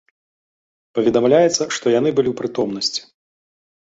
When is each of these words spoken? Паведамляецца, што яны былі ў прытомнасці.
Паведамляецца, 0.95 1.63
што 1.77 1.85
яны 1.99 2.09
былі 2.17 2.29
ў 2.31 2.35
прытомнасці. 2.41 3.01